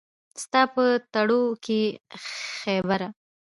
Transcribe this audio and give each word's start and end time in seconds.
ستا 0.43 0.61
په 0.73 0.83
تړو 1.13 1.41
کښې 1.63 1.81
خېبره 2.63 3.07